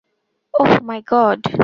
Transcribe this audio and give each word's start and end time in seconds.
Oh 0.53 0.71
my 0.87 1.01
god. 1.11 1.41